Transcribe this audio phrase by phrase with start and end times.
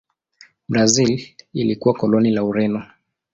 [0.69, 2.83] Brazil ilikuwa koloni la Ureno.